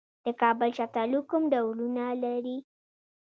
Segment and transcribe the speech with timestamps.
[0.25, 2.57] د کابل شفتالو کوم ډولونه لري؟